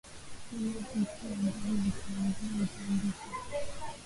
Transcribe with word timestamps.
Sema 0.49 0.79
vitu 0.93 1.25
ambavyo 1.33 1.71
nitaandika 1.71 3.23